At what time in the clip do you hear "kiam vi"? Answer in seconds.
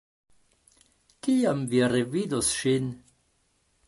1.27-1.83